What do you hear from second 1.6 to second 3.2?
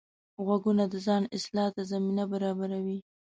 ته زمینه برابروي